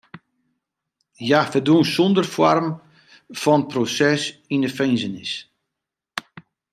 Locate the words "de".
4.65-4.69